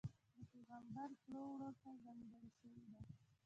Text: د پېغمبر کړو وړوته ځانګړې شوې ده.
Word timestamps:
د 0.35 0.37
پېغمبر 0.51 1.09
کړو 1.23 1.41
وړوته 1.53 1.89
ځانګړې 2.03 2.47
شوې 2.57 2.83
ده. 2.91 2.99